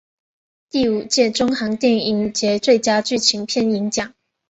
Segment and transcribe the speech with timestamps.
[0.71, 4.15] 第五届中韩电影节最佳剧情片银奖。